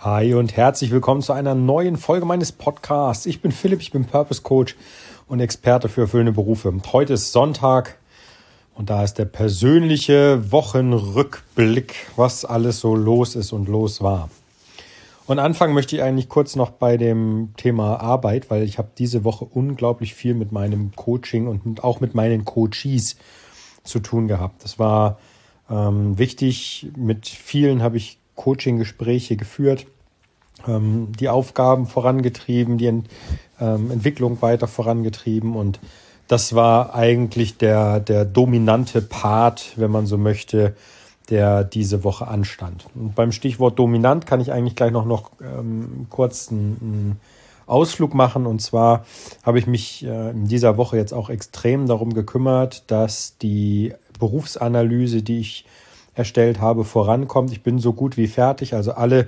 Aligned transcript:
Hi 0.00 0.34
und 0.34 0.54
herzlich 0.54 0.90
willkommen 0.90 1.22
zu 1.22 1.32
einer 1.32 1.54
neuen 1.54 1.96
Folge 1.96 2.26
meines 2.26 2.52
Podcasts. 2.52 3.24
Ich 3.24 3.40
bin 3.40 3.50
Philipp, 3.50 3.80
ich 3.80 3.92
bin 3.92 4.04
Purpose 4.04 4.42
Coach 4.42 4.76
und 5.26 5.40
Experte 5.40 5.88
für 5.88 6.02
erfüllende 6.02 6.32
Berufe. 6.32 6.70
Heute 6.92 7.14
ist 7.14 7.32
Sonntag 7.32 7.96
und 8.74 8.90
da 8.90 9.02
ist 9.02 9.14
der 9.14 9.24
persönliche 9.24 10.52
Wochenrückblick, 10.52 11.94
was 12.14 12.44
alles 12.44 12.78
so 12.78 12.94
los 12.94 13.36
ist 13.36 13.52
und 13.52 13.70
los 13.70 14.02
war. 14.02 14.28
Und 15.26 15.38
anfangen 15.38 15.72
möchte 15.72 15.96
ich 15.96 16.02
eigentlich 16.02 16.28
kurz 16.28 16.56
noch 16.56 16.72
bei 16.72 16.98
dem 16.98 17.54
Thema 17.56 17.98
Arbeit, 17.98 18.50
weil 18.50 18.64
ich 18.64 18.76
habe 18.76 18.90
diese 18.98 19.24
Woche 19.24 19.46
unglaublich 19.46 20.14
viel 20.14 20.34
mit 20.34 20.52
meinem 20.52 20.94
Coaching 20.94 21.46
und 21.46 21.82
auch 21.82 22.00
mit 22.00 22.14
meinen 22.14 22.44
Coaches 22.44 23.16
zu 23.82 24.00
tun 24.00 24.28
gehabt. 24.28 24.62
Das 24.62 24.78
war 24.78 25.18
ähm, 25.70 26.18
wichtig. 26.18 26.90
Mit 26.96 27.26
vielen 27.26 27.82
habe 27.82 27.96
ich 27.96 28.18
Coaching-Gespräche 28.36 29.36
geführt, 29.36 29.86
ähm, 30.66 31.12
die 31.18 31.28
Aufgaben 31.28 31.86
vorangetrieben, 31.86 32.78
die 32.78 32.86
Ent 32.86 33.08
ähm, 33.60 33.90
Entwicklung 33.90 34.40
weiter 34.42 34.68
vorangetrieben 34.68 35.56
und 35.56 35.80
das 36.28 36.54
war 36.54 36.94
eigentlich 36.94 37.56
der, 37.56 38.00
der 38.00 38.24
dominante 38.24 39.00
Part, 39.00 39.72
wenn 39.76 39.90
man 39.90 40.06
so 40.06 40.18
möchte, 40.18 40.74
der 41.30 41.64
diese 41.64 42.04
Woche 42.04 42.28
anstand. 42.28 42.86
Und 42.94 43.14
beim 43.14 43.32
Stichwort 43.32 43.78
dominant 43.78 44.26
kann 44.26 44.40
ich 44.40 44.52
eigentlich 44.52 44.76
gleich 44.76 44.92
noch, 44.92 45.04
noch 45.04 45.30
ähm, 45.40 46.06
kurz 46.10 46.50
einen, 46.50 47.20
Ausflug 47.66 48.14
machen. 48.14 48.46
Und 48.46 48.62
zwar 48.62 49.04
habe 49.42 49.58
ich 49.58 49.66
mich 49.66 50.04
äh, 50.04 50.30
in 50.30 50.46
dieser 50.46 50.76
Woche 50.76 50.96
jetzt 50.96 51.12
auch 51.12 51.30
extrem 51.30 51.86
darum 51.86 52.14
gekümmert, 52.14 52.84
dass 52.90 53.38
die 53.38 53.92
Berufsanalyse, 54.18 55.22
die 55.22 55.40
ich 55.40 55.64
erstellt 56.16 56.60
habe, 56.60 56.84
vorankommt. 56.84 57.52
Ich 57.52 57.62
bin 57.62 57.78
so 57.78 57.92
gut 57.92 58.16
wie 58.16 58.26
fertig. 58.26 58.74
Also 58.74 58.92
alle, 58.92 59.26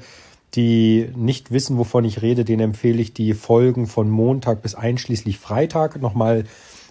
die 0.55 1.11
nicht 1.15 1.53
wissen, 1.53 1.79
wovon 1.79 2.05
ich 2.05 2.23
rede, 2.23 2.45
denen 2.45 2.61
empfehle 2.61 3.01
ich 3.01 3.13
die 3.13 3.35
Folgen 3.35 3.87
von 3.87 4.09
Montag 4.09 4.63
bis 4.63 4.75
einschließlich 4.75 5.39
Freitag 5.39 6.01
nochmal 6.01 6.45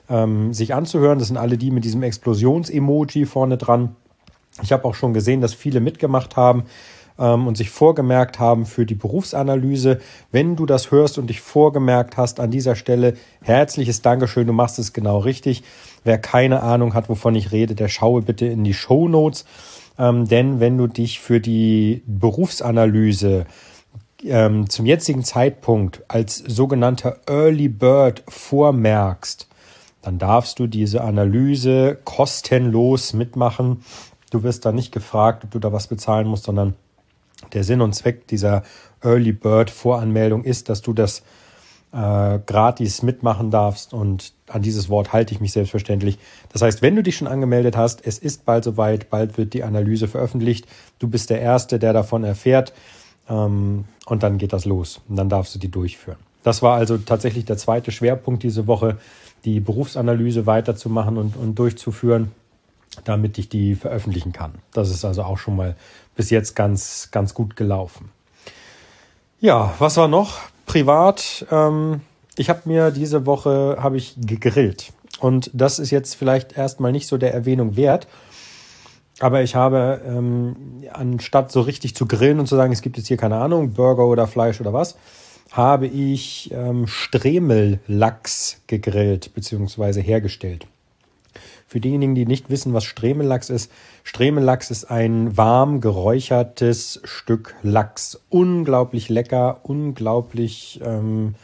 ähm, 0.09 0.53
sich 0.53 0.73
anzuhören. 0.73 1.19
Das 1.19 1.27
sind 1.27 1.37
alle 1.37 1.57
die 1.57 1.71
mit 1.71 1.83
diesem 1.83 2.03
Explosions-Emoji 2.03 3.25
vorne 3.25 3.57
dran. 3.57 3.95
Ich 4.61 4.71
habe 4.71 4.85
auch 4.85 4.95
schon 4.95 5.13
gesehen, 5.13 5.41
dass 5.41 5.53
viele 5.53 5.79
mitgemacht 5.79 6.35
haben 6.35 6.63
ähm, 7.19 7.47
und 7.47 7.57
sich 7.57 7.69
vorgemerkt 7.69 8.39
haben 8.39 8.65
für 8.65 8.85
die 8.85 8.95
Berufsanalyse. 8.95 9.99
Wenn 10.31 10.55
du 10.55 10.65
das 10.65 10.91
hörst 10.91 11.17
und 11.17 11.27
dich 11.27 11.41
vorgemerkt 11.41 12.17
hast 12.17 12.39
an 12.39 12.51
dieser 12.51 12.75
Stelle, 12.75 13.15
herzliches 13.41 14.01
Dankeschön, 14.01 14.47
du 14.47 14.53
machst 14.53 14.79
es 14.79 14.93
genau 14.93 15.19
richtig. 15.19 15.63
Wer 16.03 16.17
keine 16.17 16.61
Ahnung 16.63 16.93
hat, 16.93 17.09
wovon 17.09 17.35
ich 17.35 17.51
rede, 17.51 17.75
der 17.75 17.87
schaue 17.87 18.21
bitte 18.21 18.45
in 18.45 18.63
die 18.63 18.73
Show 18.73 19.07
Notes. 19.07 19.45
Ähm, 19.99 20.27
denn 20.27 20.59
wenn 20.59 20.77
du 20.77 20.87
dich 20.87 21.19
für 21.19 21.39
die 21.39 22.03
Berufsanalyse 22.05 23.45
ähm, 24.23 24.69
zum 24.69 24.85
jetzigen 24.85 25.23
Zeitpunkt 25.23 26.03
als 26.07 26.37
sogenannter 26.37 27.19
Early 27.27 27.67
Bird 27.69 28.23
vormerkst, 28.27 29.47
dann 30.01 30.19
darfst 30.19 30.59
du 30.59 30.67
diese 30.67 31.01
Analyse 31.01 31.97
kostenlos 32.03 33.13
mitmachen. 33.13 33.83
Du 34.29 34.43
wirst 34.43 34.65
da 34.65 34.71
nicht 34.71 34.91
gefragt, 34.91 35.43
ob 35.43 35.51
du 35.51 35.59
da 35.59 35.73
was 35.73 35.87
bezahlen 35.87 36.27
musst, 36.27 36.45
sondern 36.45 36.75
der 37.53 37.63
Sinn 37.63 37.81
und 37.81 37.93
Zweck 37.93 38.27
dieser 38.27 38.63
Early 39.01 39.33
Bird 39.33 39.69
Voranmeldung 39.69 40.43
ist, 40.43 40.69
dass 40.69 40.81
du 40.81 40.93
das 40.93 41.23
äh, 41.93 42.39
gratis 42.45 43.01
mitmachen 43.01 43.51
darfst 43.51 43.93
und 43.93 44.33
an 44.47 44.61
dieses 44.61 44.89
Wort 44.89 45.13
halte 45.13 45.33
ich 45.33 45.39
mich 45.39 45.51
selbstverständlich. 45.51 46.17
Das 46.51 46.61
heißt, 46.61 46.81
wenn 46.81 46.95
du 46.95 47.03
dich 47.03 47.17
schon 47.17 47.27
angemeldet 47.27 47.77
hast, 47.77 48.05
es 48.05 48.17
ist 48.17 48.45
bald 48.45 48.63
soweit, 48.63 49.09
bald 49.09 49.37
wird 49.37 49.53
die 49.53 49.63
Analyse 49.63 50.07
veröffentlicht. 50.07 50.67
Du 50.99 51.07
bist 51.07 51.29
der 51.29 51.41
Erste, 51.41 51.79
der 51.79 51.93
davon 51.93 52.23
erfährt 52.23 52.73
ähm, 53.29 53.85
und 54.05 54.23
dann 54.23 54.37
geht 54.37 54.53
das 54.53 54.65
los 54.65 55.01
und 55.07 55.15
dann 55.15 55.29
darfst 55.29 55.55
du 55.55 55.59
die 55.59 55.71
durchführen. 55.71 56.17
Das 56.43 56.61
war 56.61 56.77
also 56.77 56.97
tatsächlich 56.97 57.45
der 57.45 57.57
zweite 57.57 57.91
Schwerpunkt 57.91 58.43
diese 58.43 58.67
Woche, 58.67 58.97
die 59.45 59.59
Berufsanalyse 59.59 60.45
weiterzumachen 60.45 61.17
und, 61.17 61.35
und 61.35 61.55
durchzuführen, 61.55 62.31
damit 63.03 63.37
ich 63.37 63.49
die 63.49 63.75
veröffentlichen 63.75 64.33
kann. 64.33 64.55
Das 64.73 64.89
ist 64.89 65.05
also 65.05 65.23
auch 65.23 65.37
schon 65.37 65.55
mal 65.55 65.75
bis 66.15 66.29
jetzt 66.29 66.55
ganz, 66.55 67.09
ganz 67.11 67.33
gut 67.33 67.55
gelaufen. 67.55 68.09
Ja, 69.39 69.73
was 69.79 69.97
war 69.97 70.07
noch? 70.07 70.39
Privat, 70.67 71.47
ähm, 71.49 72.01
ich 72.37 72.49
habe 72.49 72.61
mir 72.65 72.91
diese 72.91 73.25
Woche 73.25 73.77
habe 73.79 73.97
ich 73.97 74.15
gegrillt 74.19 74.93
und 75.19 75.49
das 75.53 75.79
ist 75.79 75.89
jetzt 75.89 76.13
vielleicht 76.13 76.55
erstmal 76.55 76.91
nicht 76.91 77.07
so 77.07 77.17
der 77.17 77.33
Erwähnung 77.33 77.75
wert. 77.75 78.07
Aber 79.19 79.41
ich 79.41 79.55
habe, 79.55 79.99
ähm, 80.05 80.83
anstatt 80.93 81.51
so 81.51 81.61
richtig 81.61 81.95
zu 81.95 82.05
grillen 82.05 82.39
und 82.39 82.45
zu 82.45 82.55
sagen, 82.55 82.71
es 82.71 82.83
gibt 82.83 82.97
jetzt 82.97 83.07
hier 83.07 83.17
keine 83.17 83.37
Ahnung, 83.37 83.73
Burger 83.73 84.05
oder 84.05 84.27
Fleisch 84.27 84.61
oder 84.61 84.73
was, 84.73 84.95
habe 85.51 85.87
ich 85.87 86.51
ähm, 86.51 86.85
Stremellachs 86.85 88.61
gegrillt 88.67 89.33
bzw. 89.33 90.03
hergestellt. 90.03 90.67
Für 91.69 91.81
diejenigen, 91.81 92.15
die 92.15 92.25
nicht 92.25 92.49
wissen, 92.49 92.73
was 92.73 92.85
Stremellachs 92.85 93.49
ist, 93.49 93.69
Stremellachs 94.05 94.71
ist 94.71 94.85
ein 94.85 95.35
warm 95.35 95.81
geräuchertes 95.81 97.01
Stück 97.03 97.55
Lachs. 97.61 98.21
Unglaublich 98.29 99.09
lecker, 99.09 99.59
unglaublich 99.63 100.79
ähm, 100.81 101.35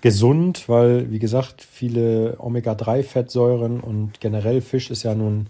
gesund, 0.00 0.70
weil, 0.70 1.10
wie 1.10 1.18
gesagt, 1.18 1.60
viele 1.60 2.36
Omega-3-Fettsäuren 2.38 3.80
und 3.80 4.18
generell 4.20 4.62
Fisch 4.62 4.90
ist 4.90 5.02
ja 5.02 5.14
nun 5.14 5.48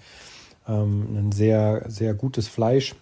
ähm, 0.69 1.07
ein 1.17 1.33
sehr, 1.33 1.85
sehr 1.87 2.13
gutes 2.13 2.49
Fleisch. 2.49 2.97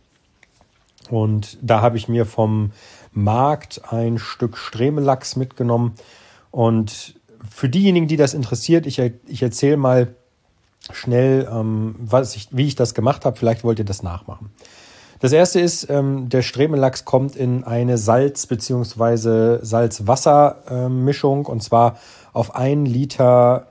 Und 1.08 1.56
da 1.62 1.80
habe 1.80 1.96
ich 1.96 2.06
mir 2.06 2.26
vom 2.26 2.72
Markt 3.12 3.80
ein 3.90 4.18
Stück 4.18 4.58
Stremellachs 4.58 5.36
mitgenommen. 5.36 5.94
Und 6.50 7.14
für 7.50 7.70
diejenigen, 7.70 8.08
die 8.08 8.16
das 8.18 8.34
interessiert, 8.34 8.86
ich, 8.86 9.00
ich 9.26 9.42
erzähle 9.42 9.78
mal, 9.78 10.14
schnell, 10.92 11.48
ähm, 11.50 11.96
was 11.98 12.36
ich, 12.36 12.48
wie 12.50 12.66
ich 12.66 12.74
das 12.74 12.94
gemacht 12.94 13.24
habe. 13.24 13.36
Vielleicht 13.36 13.64
wollt 13.64 13.78
ihr 13.78 13.84
das 13.84 14.02
nachmachen. 14.02 14.50
Das 15.20 15.32
erste 15.32 15.60
ist, 15.60 15.88
ähm, 15.88 16.28
der 16.28 16.42
Stremellachs 16.42 17.04
kommt 17.04 17.36
in 17.36 17.64
eine 17.64 17.96
Salz- 17.96 18.46
bzw. 18.46 19.58
Salz-Wasser-Mischung 19.62 21.46
und 21.46 21.62
zwar 21.62 21.96
auf 22.32 22.54
einen 22.54 22.84
Liter, 22.84 23.68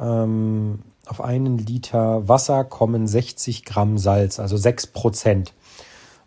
ähm, 0.00 0.78
auf 1.06 1.20
einen 1.20 1.58
Liter 1.58 2.26
Wasser 2.28 2.64
kommen 2.64 3.06
60 3.06 3.64
Gramm 3.64 3.98
Salz, 3.98 4.40
also 4.40 4.56
6 4.56 4.86
Prozent. 4.86 5.52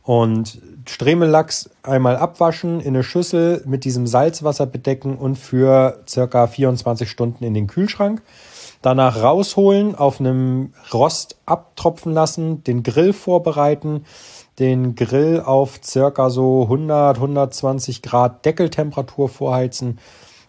Und 0.04 0.60
Stremellachs 0.88 1.70
einmal 1.84 2.18
abwaschen, 2.18 2.80
in 2.80 2.90
eine 2.90 3.04
Schüssel 3.04 3.64
mit 3.66 3.86
diesem 3.86 4.08
Salzwasser 4.08 4.66
bedecken 4.66 5.18
und 5.18 5.36
für 5.36 6.04
circa 6.08 6.48
24 6.48 7.10
Stunden 7.10 7.44
in 7.44 7.54
den 7.54 7.68
Kühlschrank. 7.68 8.22
Danach 8.82 9.22
rausholen, 9.22 9.96
auf 9.96 10.20
einem 10.20 10.74
Rost 10.94 11.38
abtropfen 11.46 12.14
lassen, 12.14 12.64
den 12.64 12.82
Grill 12.84 13.12
vorbereiten, 13.12 14.06
den 14.58 14.96
Grill 14.96 15.42
auf 15.46 15.80
circa 15.84 16.30
so 16.30 16.64
100, 16.64 17.18
120 17.18 18.02
Grad 18.02 18.46
Deckeltemperatur 18.46 19.28
vorheizen, 19.28 20.00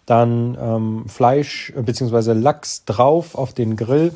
dann 0.06 0.56
ähm, 0.60 1.04
Fleisch 1.08 1.72
äh, 1.76 1.82
bzw. 1.82 2.32
Lachs 2.32 2.84
drauf 2.84 3.34
auf 3.34 3.52
den 3.52 3.76
Grill 3.76 4.14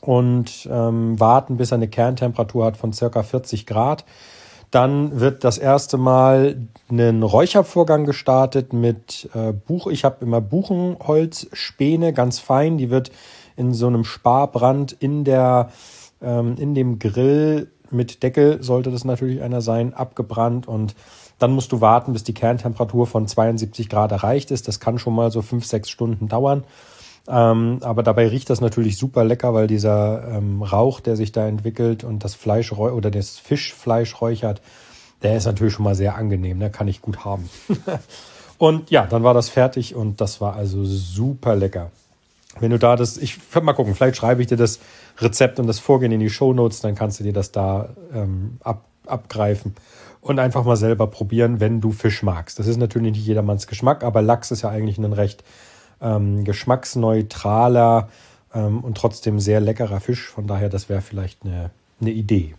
und 0.00 0.68
ähm, 0.70 1.18
warten, 1.18 1.56
bis 1.56 1.72
er 1.72 1.76
eine 1.76 1.88
Kerntemperatur 1.88 2.64
hat 2.64 2.76
von 2.76 2.92
circa 2.92 3.22
40 3.22 3.66
Grad. 3.66 4.04
Dann 4.72 5.20
wird 5.20 5.44
das 5.44 5.58
erste 5.58 5.98
Mal 5.98 6.66
ein 6.90 7.22
Räuchervorgang 7.22 8.06
gestartet 8.06 8.72
mit 8.72 9.28
äh, 9.34 9.52
Buch. 9.52 9.86
Ich 9.86 10.04
habe 10.04 10.24
immer 10.24 10.40
Buchenholzspäne, 10.40 12.12
ganz 12.12 12.40
fein. 12.40 12.78
Die 12.78 12.90
wird 12.90 13.12
in 13.54 13.74
so 13.74 13.86
einem 13.86 14.02
Sparbrand 14.04 14.92
in 14.92 15.24
der 15.24 15.70
ähm, 16.22 16.56
in 16.58 16.74
dem 16.74 16.98
Grill 16.98 17.70
mit 17.90 18.22
Deckel 18.22 18.62
sollte 18.62 18.90
das 18.90 19.04
natürlich 19.04 19.42
einer 19.42 19.60
sein, 19.60 19.92
abgebrannt 19.92 20.66
und 20.66 20.94
dann 21.38 21.52
musst 21.52 21.72
du 21.72 21.80
warten, 21.80 22.12
bis 22.14 22.24
die 22.24 22.34
Kerntemperatur 22.34 23.06
von 23.06 23.26
72 23.26 23.90
Grad 23.90 24.12
erreicht 24.12 24.50
ist. 24.50 24.68
Das 24.68 24.80
kann 24.80 24.98
schon 24.98 25.14
mal 25.14 25.30
so 25.30 25.42
fünf, 25.42 25.66
sechs 25.66 25.90
Stunden 25.90 26.28
dauern. 26.28 26.64
Ähm, 27.28 27.78
aber 27.82 28.02
dabei 28.02 28.28
riecht 28.28 28.50
das 28.50 28.60
natürlich 28.60 28.96
super 28.96 29.24
lecker, 29.24 29.54
weil 29.54 29.68
dieser 29.68 30.26
ähm, 30.28 30.62
Rauch, 30.62 31.00
der 31.00 31.16
sich 31.16 31.32
da 31.32 31.46
entwickelt 31.46 32.02
und 32.02 32.24
das 32.24 32.34
Fleisch 32.34 32.72
oder 32.72 33.10
das 33.10 33.38
Fischfleisch 33.38 34.20
räuchert, 34.20 34.60
der 35.22 35.36
ist 35.36 35.46
natürlich 35.46 35.74
schon 35.74 35.84
mal 35.84 35.94
sehr 35.94 36.16
angenehm, 36.16 36.58
ne? 36.58 36.70
kann 36.70 36.88
ich 36.88 37.00
gut 37.00 37.24
haben. 37.24 37.48
und 38.58 38.90
ja, 38.90 39.06
dann 39.06 39.22
war 39.22 39.34
das 39.34 39.48
fertig 39.48 39.94
und 39.94 40.20
das 40.20 40.40
war 40.40 40.56
also 40.56 40.84
super 40.84 41.54
lecker. 41.54 41.90
Wenn 42.60 42.70
du 42.70 42.78
da 42.78 42.96
das, 42.96 43.16
ich 43.16 43.38
mal 43.62 43.72
gucken, 43.72 43.94
vielleicht 43.94 44.16
schreibe 44.16 44.42
ich 44.42 44.48
dir 44.48 44.56
das 44.56 44.80
Rezept 45.18 45.58
und 45.58 45.66
das 45.66 45.78
Vorgehen 45.78 46.12
in 46.12 46.20
die 46.20 46.28
Show 46.28 46.52
Notes, 46.52 46.80
dann 46.80 46.94
kannst 46.94 47.20
du 47.20 47.24
dir 47.24 47.32
das 47.32 47.52
da 47.52 47.90
ähm, 48.12 48.58
ab, 48.62 48.84
abgreifen 49.06 49.74
und 50.20 50.38
einfach 50.38 50.64
mal 50.64 50.76
selber 50.76 51.06
probieren, 51.06 51.60
wenn 51.60 51.80
du 51.80 51.92
Fisch 51.92 52.22
magst. 52.22 52.58
Das 52.58 52.66
ist 52.66 52.76
natürlich 52.76 53.12
nicht 53.12 53.26
jedermanns 53.26 53.68
Geschmack, 53.68 54.04
aber 54.04 54.22
Lachs 54.22 54.50
ist 54.50 54.62
ja 54.62 54.70
eigentlich 54.70 54.98
ein 54.98 55.12
recht 55.12 55.44
ähm, 56.02 56.44
geschmacksneutraler 56.44 58.08
ähm, 58.54 58.80
und 58.80 58.96
trotzdem 58.96 59.40
sehr 59.40 59.60
leckerer 59.60 60.00
Fisch. 60.00 60.28
Von 60.28 60.46
daher, 60.46 60.68
das 60.68 60.88
wäre 60.88 61.00
vielleicht 61.00 61.44
eine, 61.44 61.70
eine 62.00 62.10
Idee. 62.10 62.54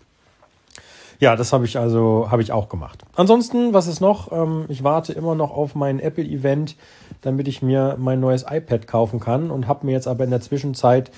Ja, 1.19 1.35
das 1.35 1.53
habe 1.53 1.65
ich 1.65 1.77
also 1.77 2.27
habe 2.29 2.41
ich 2.41 2.51
auch 2.51 2.69
gemacht. 2.69 3.03
Ansonsten, 3.15 3.73
was 3.73 3.87
ist 3.87 4.01
noch? 4.01 4.31
Ähm, 4.31 4.65
ich 4.67 4.83
warte 4.83 5.13
immer 5.13 5.35
noch 5.35 5.51
auf 5.51 5.75
mein 5.75 5.99
Apple 5.99 6.25
Event, 6.25 6.75
damit 7.21 7.47
ich 7.47 7.61
mir 7.61 7.95
mein 7.99 8.19
neues 8.19 8.45
iPad 8.49 8.87
kaufen 8.87 9.19
kann 9.19 9.51
und 9.51 9.67
habe 9.67 9.85
mir 9.85 9.93
jetzt 9.93 10.07
aber 10.07 10.23
in 10.23 10.31
der 10.31 10.41
Zwischenzeit 10.41 11.11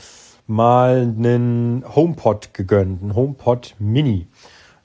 mal 0.48 1.02
einen 1.02 1.84
HomePod 1.96 2.54
gegönnt, 2.54 3.02
einen 3.02 3.16
HomePod 3.16 3.76
Mini. 3.80 4.28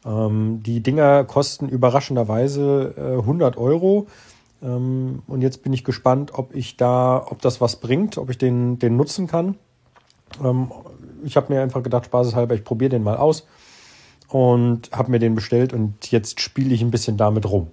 Ähm, 0.07 0.63
die 0.65 0.81
Dinger 0.81 1.25
kosten 1.25 1.69
überraschenderweise 1.69 2.95
äh, 2.97 3.19
100 3.19 3.57
Euro. 3.57 4.07
Ähm, 4.63 5.23
und 5.27 5.43
jetzt 5.43 5.63
bin 5.63 5.73
ich 5.73 5.85
gespannt, 5.85 6.33
ob 6.35 6.55
ich 6.55 6.77
da, 6.77 7.25
ob 7.29 7.43
das 7.43 7.61
was 7.61 7.77
bringt, 7.77 8.19
ob 8.19 8.31
ich 8.31 8.39
den, 8.39 8.79
den 8.79 8.97
nutzen 8.97 9.27
kann. 9.27 9.57
Ähm, 10.43 10.71
ich 11.25 11.37
habe 11.37 11.53
mir 11.53 11.63
einfach 11.63 11.83
gedacht, 11.83 12.07
spaßeshalber, 12.07 12.55
ich 12.55 12.65
probiere 12.65 12.91
den 12.91 13.03
mal 13.03 13.17
aus 13.17 13.47
und 14.29 14.91
habe 14.93 15.11
mir 15.11 15.19
den 15.19 15.35
bestellt 15.35 15.73
und 15.73 16.11
jetzt 16.11 16.41
spiele 16.41 16.75
ich 16.75 16.83
ein 16.83 16.91
bisschen 16.91 17.17
damit 17.17 17.51
rum. 17.51 17.69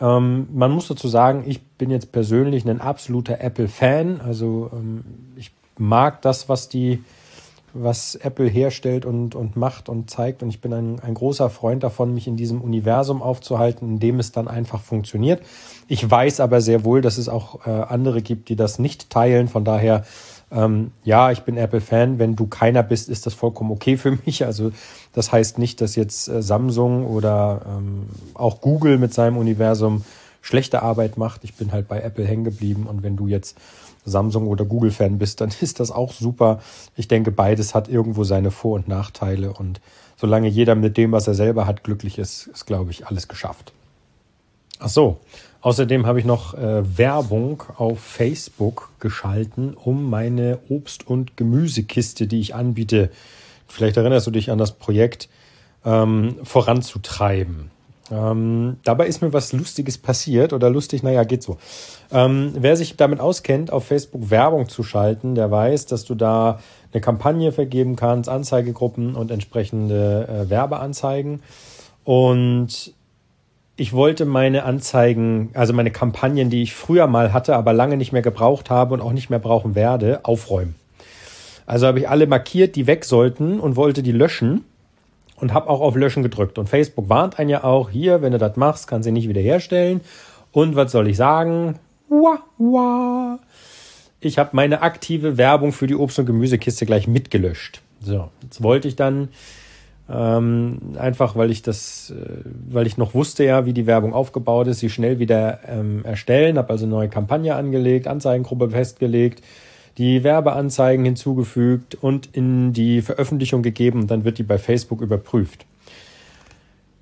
Ähm, 0.00 0.48
man 0.52 0.70
muss 0.70 0.88
dazu 0.88 1.08
sagen, 1.08 1.44
ich 1.46 1.62
bin 1.62 1.90
jetzt 1.90 2.10
persönlich 2.12 2.64
ein 2.66 2.80
absoluter 2.80 3.40
Apple-Fan. 3.40 4.20
Also 4.20 4.70
ähm, 4.72 5.04
ich 5.36 5.52
mag 5.76 6.22
das, 6.22 6.48
was 6.48 6.68
die 6.68 7.04
was 7.72 8.14
Apple 8.16 8.48
herstellt 8.48 9.04
und, 9.04 9.34
und 9.34 9.56
macht 9.56 9.88
und 9.88 10.10
zeigt. 10.10 10.42
Und 10.42 10.48
ich 10.48 10.60
bin 10.60 10.72
ein, 10.72 11.00
ein 11.00 11.14
großer 11.14 11.50
Freund 11.50 11.82
davon, 11.82 12.14
mich 12.14 12.26
in 12.26 12.36
diesem 12.36 12.60
Universum 12.60 13.22
aufzuhalten, 13.22 13.88
in 13.88 13.98
dem 13.98 14.18
es 14.18 14.32
dann 14.32 14.48
einfach 14.48 14.80
funktioniert. 14.80 15.42
Ich 15.88 16.08
weiß 16.08 16.40
aber 16.40 16.60
sehr 16.60 16.84
wohl, 16.84 17.00
dass 17.00 17.18
es 17.18 17.28
auch 17.28 17.66
äh, 17.66 17.70
andere 17.70 18.22
gibt, 18.22 18.48
die 18.48 18.56
das 18.56 18.78
nicht 18.78 19.10
teilen. 19.10 19.48
Von 19.48 19.64
daher, 19.64 20.04
ähm, 20.52 20.92
ja, 21.04 21.30
ich 21.30 21.40
bin 21.40 21.56
Apple-Fan. 21.56 22.18
Wenn 22.18 22.36
du 22.36 22.46
keiner 22.46 22.82
bist, 22.82 23.08
ist 23.08 23.26
das 23.26 23.34
vollkommen 23.34 23.70
okay 23.70 23.96
für 23.96 24.18
mich. 24.24 24.44
Also 24.44 24.72
das 25.12 25.32
heißt 25.32 25.58
nicht, 25.58 25.80
dass 25.80 25.96
jetzt 25.96 26.28
äh, 26.28 26.42
Samsung 26.42 27.06
oder 27.06 27.62
ähm, 27.66 28.06
auch 28.34 28.60
Google 28.60 28.98
mit 28.98 29.14
seinem 29.14 29.36
Universum 29.36 30.04
schlechte 30.42 30.82
Arbeit 30.82 31.18
macht. 31.18 31.44
Ich 31.44 31.54
bin 31.54 31.72
halt 31.72 31.88
bei 31.88 32.00
Apple 32.00 32.24
hängen 32.24 32.44
geblieben. 32.44 32.86
Und 32.88 33.02
wenn 33.02 33.16
du 33.16 33.26
jetzt 33.26 33.56
Samsung 34.10 34.46
oder 34.46 34.64
Google-Fan 34.64 35.18
bist, 35.18 35.40
dann 35.40 35.50
ist 35.60 35.80
das 35.80 35.90
auch 35.90 36.12
super. 36.12 36.60
Ich 36.96 37.08
denke, 37.08 37.30
beides 37.30 37.74
hat 37.74 37.88
irgendwo 37.88 38.24
seine 38.24 38.50
Vor- 38.50 38.74
und 38.74 38.88
Nachteile 38.88 39.52
und 39.52 39.80
solange 40.16 40.48
jeder 40.48 40.74
mit 40.74 40.96
dem, 40.96 41.12
was 41.12 41.26
er 41.26 41.34
selber 41.34 41.66
hat, 41.66 41.82
glücklich 41.84 42.18
ist, 42.18 42.48
ist, 42.48 42.66
glaube 42.66 42.90
ich, 42.90 43.06
alles 43.06 43.28
geschafft. 43.28 43.72
Ach 44.78 44.88
so. 44.88 45.20
Außerdem 45.62 46.06
habe 46.06 46.18
ich 46.18 46.24
noch 46.24 46.54
äh, 46.54 46.96
Werbung 46.96 47.62
auf 47.76 48.00
Facebook 48.00 48.88
geschalten, 48.98 49.74
um 49.74 50.08
meine 50.08 50.58
Obst- 50.70 51.06
und 51.06 51.36
Gemüsekiste, 51.36 52.26
die 52.26 52.40
ich 52.40 52.54
anbiete, 52.54 53.10
vielleicht 53.68 53.98
erinnerst 53.98 54.26
du 54.26 54.30
dich 54.30 54.50
an 54.50 54.56
das 54.56 54.72
Projekt, 54.72 55.28
ähm, 55.84 56.36
voranzutreiben. 56.44 57.70
Ähm, 58.10 58.78
dabei 58.84 59.06
ist 59.06 59.22
mir 59.22 59.32
was 59.32 59.52
Lustiges 59.52 59.98
passiert 59.98 60.52
oder 60.52 60.68
lustig, 60.68 61.02
naja, 61.02 61.22
geht 61.24 61.42
so. 61.42 61.58
Ähm, 62.10 62.52
wer 62.58 62.76
sich 62.76 62.96
damit 62.96 63.20
auskennt, 63.20 63.72
auf 63.72 63.84
Facebook 63.84 64.30
Werbung 64.30 64.68
zu 64.68 64.82
schalten, 64.82 65.34
der 65.34 65.50
weiß, 65.50 65.86
dass 65.86 66.04
du 66.04 66.14
da 66.14 66.60
eine 66.92 67.00
Kampagne 67.00 67.52
vergeben 67.52 67.96
kannst, 67.96 68.28
Anzeigegruppen 68.28 69.14
und 69.14 69.30
entsprechende 69.30 70.26
äh, 70.28 70.50
Werbeanzeigen. 70.50 71.42
Und 72.04 72.94
ich 73.76 73.92
wollte 73.92 74.24
meine 74.26 74.64
Anzeigen, 74.64 75.50
also 75.54 75.72
meine 75.72 75.90
Kampagnen, 75.90 76.50
die 76.50 76.62
ich 76.62 76.74
früher 76.74 77.06
mal 77.06 77.32
hatte, 77.32 77.56
aber 77.56 77.72
lange 77.72 77.96
nicht 77.96 78.12
mehr 78.12 78.22
gebraucht 78.22 78.70
habe 78.70 78.94
und 78.94 79.00
auch 79.00 79.12
nicht 79.12 79.30
mehr 79.30 79.38
brauchen 79.38 79.74
werde, 79.74 80.20
aufräumen. 80.24 80.74
Also 81.64 81.86
habe 81.86 82.00
ich 82.00 82.08
alle 82.08 82.26
markiert, 82.26 82.74
die 82.74 82.88
weg 82.88 83.04
sollten 83.04 83.60
und 83.60 83.76
wollte 83.76 84.02
die 84.02 84.12
löschen 84.12 84.64
und 85.40 85.54
habe 85.54 85.68
auch 85.68 85.80
auf 85.80 85.96
Löschen 85.96 86.22
gedrückt. 86.22 86.58
Und 86.58 86.68
Facebook 86.68 87.08
warnt 87.08 87.38
einen 87.38 87.50
ja 87.50 87.64
auch, 87.64 87.90
hier, 87.90 88.22
wenn 88.22 88.32
du 88.32 88.38
das 88.38 88.56
machst, 88.56 88.86
kannst 88.86 89.08
du 89.08 89.12
nicht 89.12 89.28
wiederherstellen. 89.28 90.00
Und 90.52 90.76
was 90.76 90.92
soll 90.92 91.08
ich 91.08 91.16
sagen? 91.16 91.78
Wah, 92.08 92.40
wah. 92.58 93.38
Ich 94.20 94.38
habe 94.38 94.50
meine 94.52 94.82
aktive 94.82 95.38
Werbung 95.38 95.72
für 95.72 95.86
die 95.86 95.94
Obst- 95.94 96.18
und 96.18 96.26
Gemüsekiste 96.26 96.84
gleich 96.84 97.08
mitgelöscht. 97.08 97.80
So, 98.00 98.28
jetzt 98.42 98.62
wollte 98.62 98.88
ich 98.88 98.96
dann 98.96 99.28
ähm, 100.10 100.78
einfach, 100.98 101.36
weil 101.36 101.50
ich 101.50 101.62
das, 101.62 102.10
äh, 102.10 102.42
weil 102.68 102.86
ich 102.86 102.98
noch 102.98 103.14
wusste 103.14 103.44
ja, 103.44 103.64
wie 103.64 103.72
die 103.72 103.86
Werbung 103.86 104.12
aufgebaut 104.12 104.66
ist, 104.66 104.80
sie 104.80 104.90
schnell 104.90 105.18
wieder 105.18 105.60
ähm, 105.68 106.04
erstellen. 106.04 106.58
Habe 106.58 106.70
also 106.70 106.84
eine 106.84 106.94
neue 106.94 107.08
Kampagne 107.08 107.54
angelegt, 107.54 108.08
Anzeigengruppe 108.08 108.70
festgelegt 108.70 109.42
die 110.00 110.24
Werbeanzeigen 110.24 111.04
hinzugefügt 111.04 111.94
und 111.94 112.30
in 112.32 112.72
die 112.72 113.02
Veröffentlichung 113.02 113.62
gegeben 113.62 114.00
und 114.00 114.10
dann 114.10 114.24
wird 114.24 114.38
die 114.38 114.42
bei 114.42 114.56
Facebook 114.56 115.02
überprüft. 115.02 115.66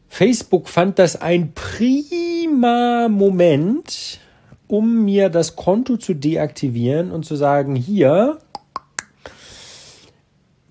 Facebook 0.09 0.69
fand 0.69 0.99
das 0.99 1.21
ein 1.23 1.53
prima 1.53 3.07
Moment, 3.09 4.19
um 4.67 5.05
mir 5.05 5.29
das 5.29 5.55
Konto 5.55 5.97
zu 5.97 6.13
deaktivieren 6.13 7.13
und 7.13 7.25
zu 7.25 7.37
sagen, 7.37 7.77
hier 7.77 8.39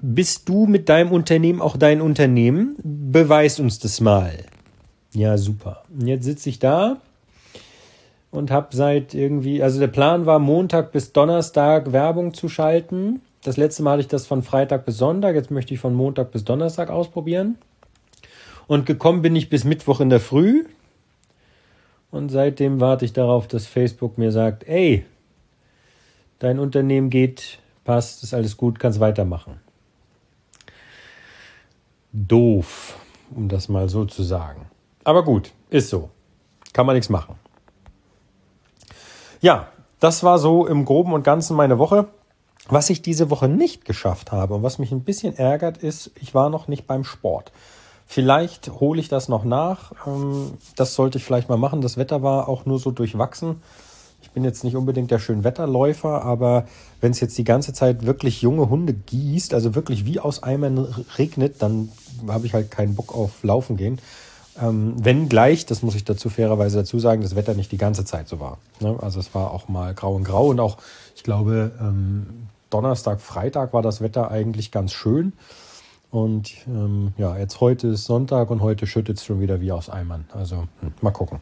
bist 0.01 0.49
du 0.49 0.65
mit 0.65 0.89
deinem 0.89 1.13
Unternehmen 1.13 1.61
auch 1.61 1.77
dein 1.77 2.01
Unternehmen, 2.01 2.75
beweis 2.83 3.57
uns 3.57 3.79
das 3.79 4.01
mal. 4.01 4.33
Ja, 5.13 5.37
super. 5.37 5.83
Und 5.97 6.07
jetzt 6.07 6.25
sitze 6.25 6.49
ich 6.49 6.59
da 6.59 6.97
und 8.31 8.51
habe 8.51 8.75
seit 8.75 9.13
irgendwie, 9.13 9.63
also 9.63 9.79
der 9.79 9.87
Plan 9.87 10.25
war 10.25 10.39
Montag 10.39 10.91
bis 10.91 11.13
Donnerstag 11.13 11.91
Werbung 11.91 12.33
zu 12.33 12.49
schalten. 12.49 13.21
Das 13.43 13.57
letzte 13.57 13.83
Mal 13.83 13.93
hatte 13.93 14.01
ich 14.01 14.07
das 14.07 14.27
von 14.27 14.43
Freitag 14.43 14.85
bis 14.85 14.97
Sonntag, 14.97 15.35
jetzt 15.35 15.51
möchte 15.51 15.73
ich 15.73 15.79
von 15.79 15.93
Montag 15.93 16.31
bis 16.31 16.43
Donnerstag 16.43 16.89
ausprobieren. 16.89 17.57
Und 18.67 18.85
gekommen 18.85 19.21
bin 19.21 19.35
ich 19.35 19.49
bis 19.49 19.63
Mittwoch 19.63 20.01
in 20.01 20.09
der 20.09 20.19
Früh. 20.19 20.65
Und 22.11 22.29
seitdem 22.29 22.81
warte 22.81 23.05
ich 23.05 23.13
darauf, 23.13 23.47
dass 23.47 23.65
Facebook 23.65 24.17
mir 24.17 24.31
sagt, 24.31 24.67
ey, 24.67 25.05
dein 26.39 26.59
Unternehmen 26.59 27.09
geht, 27.09 27.59
passt, 27.83 28.23
ist 28.23 28.33
alles 28.33 28.57
gut, 28.57 28.79
kannst 28.79 28.99
weitermachen. 28.99 29.59
Doof, 32.11 32.97
um 33.35 33.47
das 33.47 33.69
mal 33.69 33.87
so 33.89 34.05
zu 34.05 34.23
sagen. 34.23 34.67
Aber 35.03 35.23
gut, 35.23 35.51
ist 35.69 35.89
so. 35.89 36.09
Kann 36.73 36.85
man 36.85 36.95
nichts 36.95 37.09
machen. 37.09 37.35
Ja, 39.39 39.67
das 39.99 40.23
war 40.23 40.39
so 40.39 40.65
im 40.65 40.85
Groben 40.85 41.13
und 41.13 41.23
Ganzen 41.23 41.55
meine 41.55 41.77
Woche. 41.77 42.07
Was 42.69 42.89
ich 42.89 43.01
diese 43.01 43.29
Woche 43.29 43.47
nicht 43.47 43.85
geschafft 43.85 44.31
habe 44.31 44.55
und 44.55 44.63
was 44.63 44.79
mich 44.79 44.91
ein 44.91 45.03
bisschen 45.03 45.37
ärgert, 45.37 45.77
ist, 45.77 46.11
ich 46.19 46.33
war 46.33 46.49
noch 46.49 46.67
nicht 46.67 46.85
beim 46.85 47.03
Sport. 47.03 47.51
Vielleicht 48.07 48.71
hole 48.79 48.99
ich 48.99 49.09
das 49.09 49.29
noch 49.29 49.43
nach. 49.43 49.91
Ähm, 50.05 50.53
das 50.75 50.95
sollte 50.95 51.17
ich 51.17 51.23
vielleicht 51.23 51.49
mal 51.49 51.57
machen. 51.57 51.81
Das 51.81 51.97
Wetter 51.97 52.23
war 52.23 52.49
auch 52.49 52.65
nur 52.65 52.79
so 52.79 52.91
durchwachsen. 52.91 53.61
Ich 54.21 54.31
bin 54.31 54.43
jetzt 54.43 54.63
nicht 54.63 54.75
unbedingt 54.75 55.11
der 55.11 55.19
Schönwetterläufer, 55.19 56.23
aber 56.23 56.65
wenn 56.99 57.11
es 57.11 57.19
jetzt 57.19 57.37
die 57.37 57.43
ganze 57.43 57.73
Zeit 57.73 58.05
wirklich 58.05 58.41
junge 58.41 58.69
Hunde 58.69 58.93
gießt, 58.93 59.53
also 59.53 59.75
wirklich 59.75 60.05
wie 60.05 60.19
aus 60.19 60.41
Eimern 60.41 60.79
regnet, 61.17 61.61
dann 61.61 61.91
habe 62.27 62.45
ich 62.45 62.53
halt 62.53 62.71
keinen 62.71 62.95
Bock 62.95 63.15
auf 63.15 63.43
Laufen 63.43 63.77
gehen. 63.77 63.99
Ähm, 64.61 64.95
wenn 64.97 65.29
gleich, 65.29 65.65
das 65.65 65.81
muss 65.81 65.95
ich 65.95 66.03
dazu 66.03 66.29
fairerweise 66.29 66.77
dazu 66.77 66.99
sagen, 66.99 67.21
das 67.21 67.35
Wetter 67.35 67.53
nicht 67.53 67.71
die 67.71 67.77
ganze 67.77 68.05
Zeit 68.05 68.27
so 68.27 68.39
war. 68.39 68.57
Ne? 68.79 68.97
Also 69.01 69.19
es 69.19 69.33
war 69.35 69.51
auch 69.51 69.67
mal 69.67 69.93
grau 69.93 70.15
und 70.15 70.23
grau 70.23 70.47
und 70.47 70.59
auch, 70.59 70.77
ich 71.15 71.23
glaube, 71.23 71.71
ähm, 71.79 72.47
Donnerstag, 72.69 73.21
Freitag 73.21 73.73
war 73.73 73.81
das 73.81 74.01
Wetter 74.01 74.31
eigentlich 74.31 74.71
ganz 74.71 74.91
schön. 74.93 75.33
Und 76.09 76.51
ähm, 76.67 77.13
ja, 77.17 77.37
jetzt 77.37 77.59
heute 77.59 77.89
ist 77.89 78.05
Sonntag 78.05 78.49
und 78.49 78.61
heute 78.61 78.87
schüttet 78.87 79.17
es 79.17 79.25
schon 79.25 79.39
wieder 79.39 79.61
wie 79.61 79.71
aus 79.71 79.89
Eimern. 79.89 80.25
Also 80.33 80.67
hm, 80.79 80.93
mal 81.01 81.11
gucken. 81.11 81.39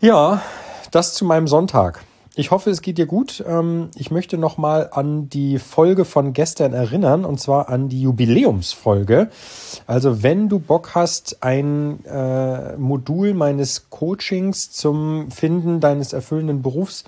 Ja, 0.00 0.42
das 0.90 1.14
zu 1.14 1.24
meinem 1.24 1.46
Sonntag. 1.46 2.04
Ich 2.34 2.50
hoffe, 2.50 2.70
es 2.70 2.80
geht 2.80 2.96
dir 2.96 3.04
gut. 3.04 3.44
Ähm, 3.46 3.90
ich 3.94 4.10
möchte 4.10 4.38
nochmal 4.38 4.88
an 4.92 5.28
die 5.28 5.58
Folge 5.58 6.06
von 6.06 6.32
gestern 6.32 6.72
erinnern, 6.72 7.26
und 7.26 7.38
zwar 7.38 7.68
an 7.68 7.90
die 7.90 8.00
Jubiläumsfolge. 8.00 9.28
Also 9.86 10.22
wenn 10.22 10.48
du 10.48 10.58
Bock 10.58 10.94
hast, 10.94 11.42
ein 11.42 12.02
äh, 12.06 12.74
Modul 12.78 13.34
meines 13.34 13.90
Coachings 13.90 14.72
zum 14.72 15.30
Finden 15.30 15.80
deines 15.80 16.14
erfüllenden 16.14 16.62
Berufs 16.62 17.04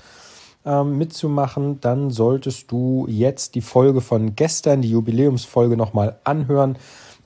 ähm, 0.66 0.98
mitzumachen, 0.98 1.80
dann 1.80 2.10
solltest 2.10 2.70
du 2.70 3.06
jetzt 3.08 3.54
die 3.54 3.62
Folge 3.62 4.02
von 4.02 4.36
gestern, 4.36 4.82
die 4.82 4.90
Jubiläumsfolge, 4.90 5.78
nochmal 5.78 6.18
anhören. 6.24 6.76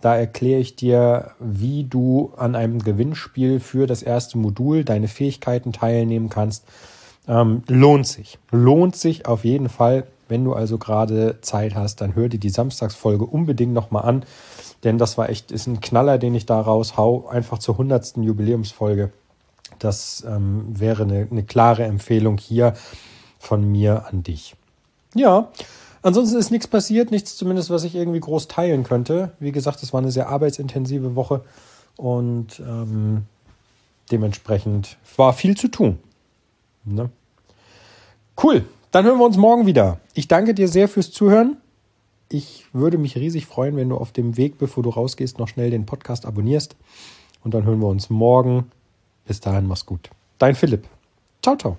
Da 0.01 0.17
erkläre 0.17 0.61
ich 0.61 0.77
dir, 0.77 1.33
wie 1.41 1.83
du 1.83 2.33
an 2.37 2.55
einem 2.55 2.79
Gewinnspiel 2.79 3.59
für 3.59 3.89
das 3.89 4.05
erste 4.05 4.39
Modul 4.39 4.85
deine 4.85 5.09
Fähigkeiten 5.09 5.73
teilnehmen 5.73 6.29
kannst 6.29 6.65
ähm, 7.29 7.63
lohnt 7.69 8.07
sich. 8.07 8.39
Lohnt 8.51 8.97
sich 8.97 9.27
auf 9.27 9.45
jeden 9.45 9.69
Fall. 9.69 10.07
Wenn 10.29 10.45
du 10.45 10.53
also 10.53 10.79
gerade 10.79 11.41
Zeit 11.41 11.75
hast, 11.75 12.01
dann 12.01 12.15
hör 12.15 12.29
dir 12.29 12.41
die 12.41 12.51
Samstagsfolge 12.51 13.25
unbedingt 13.25 13.73
nochmal 13.73 14.05
an. 14.05 14.25
Denn 14.85 14.99
das 14.99 15.19
war 15.19 15.29
echt, 15.29 15.53
ist 15.53 15.67
ein 15.67 15.81
Knaller, 15.81 16.19
den 16.19 16.35
ich 16.35 16.47
da 16.47 16.61
raushau. 16.61 17.29
Einfach 17.29 17.59
zur 17.59 17.79
hundertsten 17.79 18.23
Jubiläumsfolge. 18.23 19.13
Das 19.79 20.25
ähm, 20.27 20.67
wäre 20.69 21.05
eine, 21.05 21.29
eine 21.31 21.45
klare 21.45 21.85
Empfehlung 21.85 22.39
hier 22.39 22.75
von 23.39 23.71
mir 23.71 24.07
an 24.07 24.23
dich. 24.23 24.57
Ja, 25.15 25.49
ansonsten 26.03 26.39
ist 26.39 26.51
nichts 26.51 26.67
passiert, 26.67 27.11
nichts 27.11 27.37
zumindest, 27.37 27.71
was 27.71 27.85
ich 27.85 27.95
irgendwie 27.95 28.21
groß 28.21 28.49
teilen 28.49 28.85
könnte. 28.85 29.33
Wie 29.39 29.53
gesagt, 29.53 29.83
es 29.83 29.93
war 29.93 30.01
eine 30.01 30.11
sehr 30.11 30.29
arbeitsintensive 30.29 31.15
Woche 31.15 31.43
und 31.97 32.61
ähm, 32.61 33.25
dementsprechend 34.11 34.97
war 35.17 35.33
viel 35.33 35.57
zu 35.57 35.69
tun. 35.69 35.99
Ne? 36.85 37.11
Cool, 38.43 38.65
dann 38.91 39.05
hören 39.05 39.19
wir 39.19 39.25
uns 39.27 39.37
morgen 39.37 39.67
wieder. 39.67 39.99
Ich 40.15 40.29
danke 40.29 40.55
dir 40.55 40.69
sehr 40.69 40.89
fürs 40.89 41.11
Zuhören. 41.11 41.57
Ich 42.29 42.67
würde 42.73 42.99
mich 42.99 43.17
riesig 43.17 43.47
freuen, 43.47 43.77
wenn 43.77 43.89
du 43.89 43.97
auf 43.97 44.13
dem 44.13 44.37
Weg, 44.37 44.59
bevor 44.59 44.83
du 44.83 44.91
rausgehst, 44.91 45.39
noch 45.39 45.49
schnell 45.49 45.71
den 45.71 45.87
Podcast 45.87 46.27
abonnierst. 46.27 46.77
Und 47.43 47.55
dann 47.55 47.65
hören 47.65 47.81
wir 47.81 47.89
uns 47.89 48.11
morgen. 48.11 48.71
Bis 49.27 49.41
dahin, 49.41 49.67
mach's 49.67 49.87
gut. 49.87 50.11
Dein 50.39 50.55
Philipp. 50.55 50.87
Ciao, 51.43 51.57
ciao. 51.57 51.79